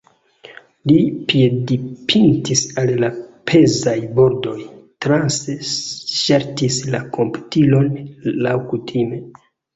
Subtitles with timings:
[0.91, 1.01] Li
[1.31, 3.09] piedpintis al la
[3.51, 4.55] pezaj pordoj,
[5.07, 7.95] transe ŝaltis la komputilon
[8.49, 9.23] laŭkutime.